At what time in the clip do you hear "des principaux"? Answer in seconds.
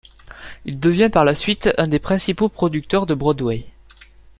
1.87-2.49